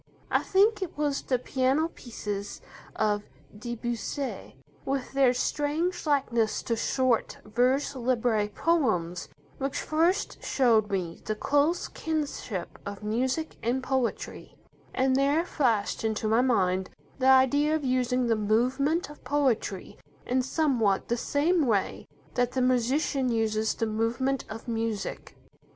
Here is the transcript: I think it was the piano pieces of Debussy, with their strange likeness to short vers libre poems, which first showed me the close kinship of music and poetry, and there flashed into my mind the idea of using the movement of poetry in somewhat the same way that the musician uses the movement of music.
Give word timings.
I 0.31 0.41
think 0.41 0.81
it 0.81 0.97
was 0.97 1.21
the 1.21 1.37
piano 1.37 1.87
pieces 1.89 2.59
of 2.95 3.21
Debussy, 3.55 4.55
with 4.83 5.11
their 5.11 5.31
strange 5.31 6.07
likeness 6.07 6.63
to 6.63 6.75
short 6.75 7.37
vers 7.45 7.95
libre 7.95 8.47
poems, 8.49 9.29
which 9.59 9.79
first 9.79 10.41
showed 10.43 10.89
me 10.89 11.21
the 11.25 11.35
close 11.35 11.87
kinship 11.87 12.79
of 12.83 13.03
music 13.03 13.57
and 13.61 13.83
poetry, 13.83 14.55
and 14.91 15.15
there 15.15 15.45
flashed 15.45 16.03
into 16.03 16.27
my 16.27 16.41
mind 16.41 16.89
the 17.19 17.27
idea 17.27 17.75
of 17.75 17.85
using 17.85 18.25
the 18.25 18.35
movement 18.35 19.07
of 19.07 19.23
poetry 19.23 19.99
in 20.25 20.41
somewhat 20.41 21.09
the 21.09 21.15
same 21.15 21.67
way 21.67 22.07
that 22.33 22.53
the 22.53 22.61
musician 22.63 23.29
uses 23.29 23.75
the 23.75 23.85
movement 23.85 24.45
of 24.49 24.67
music. 24.67 25.37